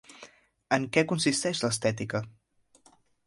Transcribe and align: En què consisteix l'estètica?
En 0.77 0.87
què 0.95 1.03
consisteix 1.11 1.61
l'estètica? 1.65 2.25